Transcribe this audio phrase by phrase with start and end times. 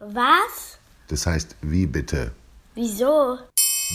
[0.00, 0.78] Was?
[1.06, 2.32] Das heißt, wie bitte?
[2.74, 3.38] Wieso?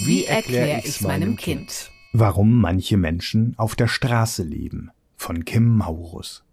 [0.05, 1.91] Wie erkläre ich's meinem Kind?
[2.13, 6.44] Warum manche Menschen auf der Straße leben von Kim Maurus.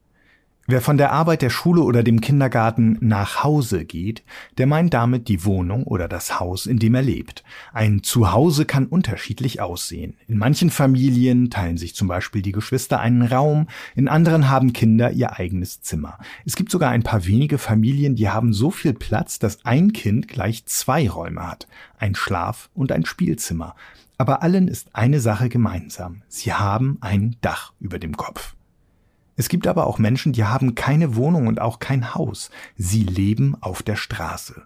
[0.68, 4.22] Wer von der Arbeit der Schule oder dem Kindergarten nach Hause geht,
[4.58, 7.42] der meint damit die Wohnung oder das Haus, in dem er lebt.
[7.72, 10.14] Ein Zuhause kann unterschiedlich aussehen.
[10.28, 15.10] In manchen Familien teilen sich zum Beispiel die Geschwister einen Raum, in anderen haben Kinder
[15.10, 16.18] ihr eigenes Zimmer.
[16.44, 20.28] Es gibt sogar ein paar wenige Familien, die haben so viel Platz, dass ein Kind
[20.28, 21.66] gleich zwei Räume hat.
[21.98, 23.74] Ein Schlaf- und ein Spielzimmer.
[24.16, 26.22] Aber allen ist eine Sache gemeinsam.
[26.28, 28.54] Sie haben ein Dach über dem Kopf.
[29.36, 32.50] Es gibt aber auch Menschen, die haben keine Wohnung und auch kein Haus.
[32.76, 34.62] Sie leben auf der Straße.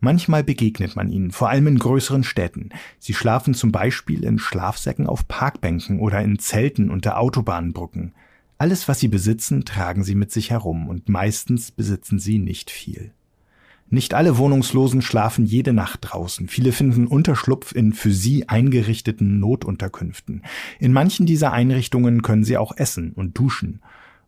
[0.00, 2.70] Manchmal begegnet man ihnen, vor allem in größeren Städten.
[2.98, 8.12] Sie schlafen zum Beispiel in Schlafsäcken auf Parkbänken oder in Zelten unter Autobahnbrücken.
[8.58, 13.12] Alles, was sie besitzen, tragen sie mit sich herum und meistens besitzen sie nicht viel.
[13.90, 16.48] Nicht alle Wohnungslosen schlafen jede Nacht draußen.
[16.48, 20.42] Viele finden Unterschlupf in für sie eingerichteten Notunterkünften.
[20.80, 23.80] In manchen dieser Einrichtungen können sie auch essen und duschen.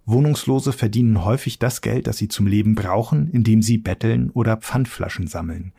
[0.07, 5.27] Wohnungslose verdienen häufig das Geld, das sie zum Leben brauchen, indem sie betteln oder Pfandflaschen
[5.27, 5.73] sammeln.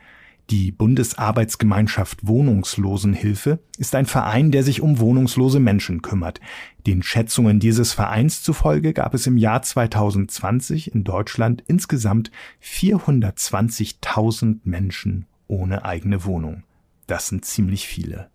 [0.51, 6.39] Die Bundesarbeitsgemeinschaft Wohnungslosenhilfe ist ein Verein, der sich um wohnungslose Menschen kümmert.
[6.85, 12.29] Den Schätzungen dieses Vereins zufolge gab es im Jahr 2020 in Deutschland insgesamt
[12.63, 16.61] 420.000 Menschen ohne eigene Wohnung.
[17.07, 18.29] Das sind ziemlich viele.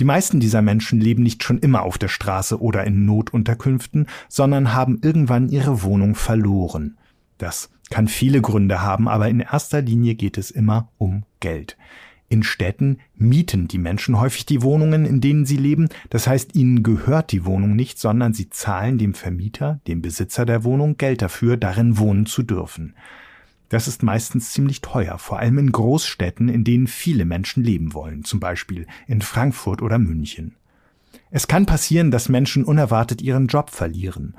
[0.00, 4.72] Die meisten dieser Menschen leben nicht schon immer auf der Straße oder in Notunterkünften, sondern
[4.72, 6.96] haben irgendwann ihre Wohnung verloren.
[7.36, 11.76] Das kann viele Gründe haben, aber in erster Linie geht es immer um Geld.
[12.30, 15.90] In Städten mieten die Menschen häufig die Wohnungen, in denen sie leben.
[16.08, 20.64] Das heißt, ihnen gehört die Wohnung nicht, sondern sie zahlen dem Vermieter, dem Besitzer der
[20.64, 22.94] Wohnung, Geld dafür, darin wohnen zu dürfen.
[23.70, 28.24] Das ist meistens ziemlich teuer, vor allem in Großstädten, in denen viele Menschen leben wollen,
[28.24, 30.56] zum Beispiel in Frankfurt oder München.
[31.30, 34.34] Es kann passieren, dass Menschen unerwartet ihren Job verlieren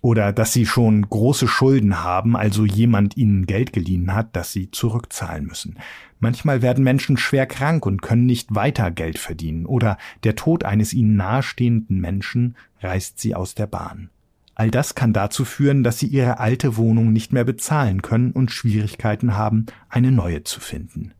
[0.00, 4.72] oder dass sie schon große Schulden haben, also jemand ihnen Geld geliehen hat, das sie
[4.72, 5.78] zurückzahlen müssen.
[6.18, 10.92] Manchmal werden Menschen schwer krank und können nicht weiter Geld verdienen oder der Tod eines
[10.92, 14.10] ihnen nahestehenden Menschen reißt sie aus der Bahn.
[14.54, 18.50] All das kann dazu führen, dass sie ihre alte Wohnung nicht mehr bezahlen können und
[18.50, 21.12] Schwierigkeiten haben, eine neue zu finden.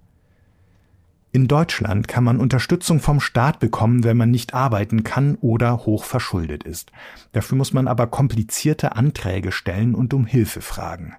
[1.35, 6.05] In Deutschland kann man Unterstützung vom Staat bekommen, wenn man nicht arbeiten kann oder hoch
[6.05, 6.93] verschuldet ist.
[7.33, 11.15] Dafür muss man aber komplizierte Anträge stellen und um Hilfe fragen.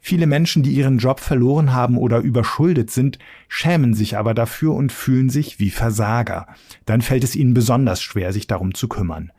[0.00, 4.90] Viele Menschen, die ihren Job verloren haben oder überschuldet sind, schämen sich aber dafür und
[4.90, 6.48] fühlen sich wie Versager.
[6.84, 9.30] Dann fällt es ihnen besonders schwer, sich darum zu kümmern.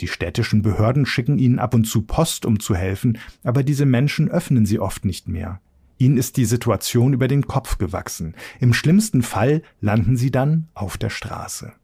[0.00, 4.30] Die städtischen Behörden schicken ihnen ab und zu Post, um zu helfen, aber diese Menschen
[4.30, 5.60] öffnen sie oft nicht mehr.
[5.98, 8.34] Ihnen ist die Situation über den Kopf gewachsen.
[8.58, 11.74] Im schlimmsten Fall landen sie dann auf der Straße.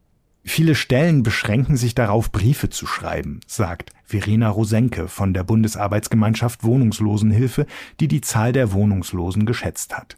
[0.43, 7.67] Viele Stellen beschränken sich darauf, Briefe zu schreiben, sagt Verena Rosenke von der Bundesarbeitsgemeinschaft Wohnungslosenhilfe,
[7.99, 10.17] die die Zahl der Wohnungslosen geschätzt hat.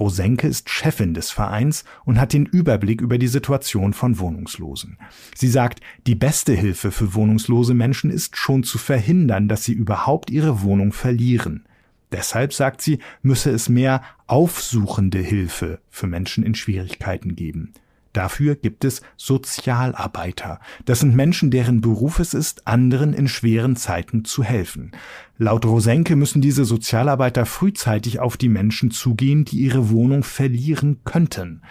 [0.00, 4.98] Rosenke ist Chefin des Vereins und hat den Überblick über die Situation von Wohnungslosen.
[5.34, 10.30] Sie sagt, die beste Hilfe für wohnungslose Menschen ist schon zu verhindern, dass sie überhaupt
[10.30, 11.66] ihre Wohnung verlieren.
[12.10, 17.72] Deshalb, sagt sie, müsse es mehr aufsuchende Hilfe für Menschen in Schwierigkeiten geben.
[18.12, 20.60] Dafür gibt es Sozialarbeiter.
[20.84, 24.90] Das sind Menschen, deren Beruf es ist, anderen in schweren Zeiten zu helfen.
[25.38, 31.62] Laut Rosenke müssen diese Sozialarbeiter frühzeitig auf die Menschen zugehen, die ihre Wohnung verlieren könnten.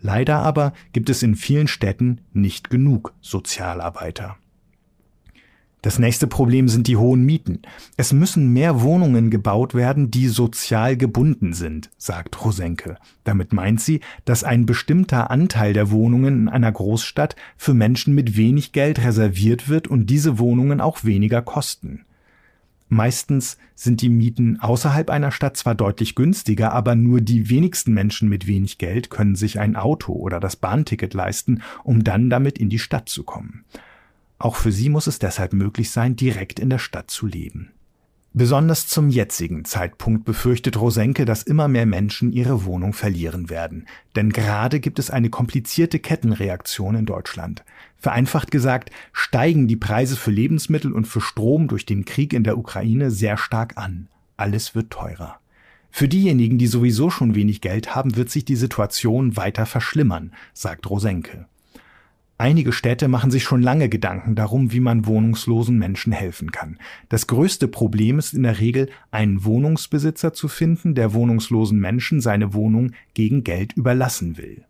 [0.00, 4.36] Leider aber gibt es in vielen Städten nicht genug Sozialarbeiter.
[5.84, 7.60] Das nächste Problem sind die hohen Mieten.
[7.98, 12.96] Es müssen mehr Wohnungen gebaut werden, die sozial gebunden sind, sagt Rosenke.
[13.22, 18.34] Damit meint sie, dass ein bestimmter Anteil der Wohnungen in einer Großstadt für Menschen mit
[18.34, 22.06] wenig Geld reserviert wird und diese Wohnungen auch weniger kosten.
[22.88, 28.30] Meistens sind die Mieten außerhalb einer Stadt zwar deutlich günstiger, aber nur die wenigsten Menschen
[28.30, 32.70] mit wenig Geld können sich ein Auto oder das Bahnticket leisten, um dann damit in
[32.70, 33.66] die Stadt zu kommen.
[34.44, 37.72] Auch für sie muss es deshalb möglich sein, direkt in der Stadt zu leben.
[38.34, 43.86] Besonders zum jetzigen Zeitpunkt befürchtet Rosenke, dass immer mehr Menschen ihre Wohnung verlieren werden.
[44.16, 47.64] Denn gerade gibt es eine komplizierte Kettenreaktion in Deutschland.
[47.96, 52.58] Vereinfacht gesagt, steigen die Preise für Lebensmittel und für Strom durch den Krieg in der
[52.58, 54.08] Ukraine sehr stark an.
[54.36, 55.40] Alles wird teurer.
[55.90, 60.90] Für diejenigen, die sowieso schon wenig Geld haben, wird sich die Situation weiter verschlimmern, sagt
[60.90, 61.46] Rosenke.
[62.44, 66.78] Einige Städte machen sich schon lange Gedanken darum, wie man wohnungslosen Menschen helfen kann.
[67.08, 72.52] Das größte Problem ist in der Regel, einen Wohnungsbesitzer zu finden, der wohnungslosen Menschen seine
[72.52, 74.62] Wohnung gegen Geld überlassen will.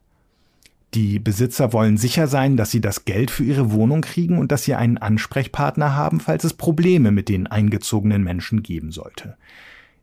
[0.95, 4.63] Die Besitzer wollen sicher sein, dass sie das Geld für ihre Wohnung kriegen und dass
[4.63, 9.37] sie einen Ansprechpartner haben, falls es Probleme mit den eingezogenen Menschen geben sollte.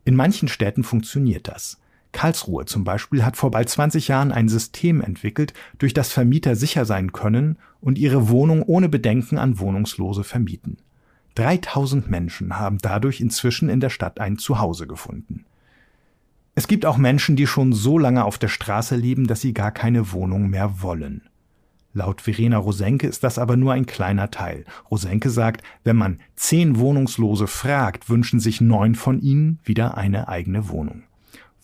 [0.04, 1.78] In manchen Städten funktioniert das.
[2.12, 6.84] Karlsruhe zum Beispiel hat vor bald 20 Jahren ein System entwickelt, durch das Vermieter sicher
[6.84, 10.76] sein können und ihre Wohnung ohne Bedenken an Wohnungslose vermieten.
[11.34, 15.46] 3000 Menschen haben dadurch inzwischen in der Stadt ein Zuhause gefunden.
[16.54, 19.70] Es gibt auch Menschen, die schon so lange auf der Straße leben, dass sie gar
[19.70, 21.22] keine Wohnung mehr wollen.
[21.94, 24.64] Laut Verena Rosenke ist das aber nur ein kleiner Teil.
[24.90, 30.68] Rosenke sagt, wenn man zehn Wohnungslose fragt, wünschen sich neun von ihnen wieder eine eigene
[30.68, 31.02] Wohnung.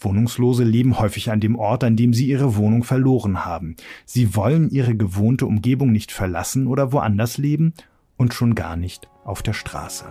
[0.01, 3.77] Wohnungslose leben häufig an dem Ort, an dem sie ihre Wohnung verloren haben.
[4.05, 7.75] Sie wollen ihre gewohnte Umgebung nicht verlassen oder woanders leben
[8.17, 10.07] und schon gar nicht auf der Straße.